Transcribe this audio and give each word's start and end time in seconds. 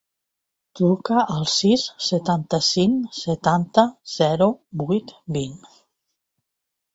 Truca 0.77 1.17
al 1.33 1.43
sis, 1.55 1.83
setanta-cinc, 2.05 3.05
setanta, 3.19 3.85
zero, 4.15 4.49
vuit, 4.85 5.15
vint. 5.39 5.71